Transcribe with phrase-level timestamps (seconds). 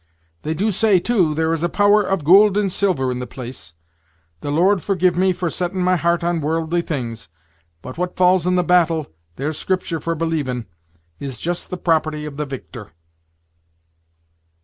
[0.41, 3.73] They do say, too, there is a power of goold and silver in the place
[4.39, 7.29] the Lord forgive me for setting my heart on woorldly things;
[7.83, 10.65] but what falls in the battle, there's scriptur' for believing,
[11.19, 12.93] is the just property of the victor."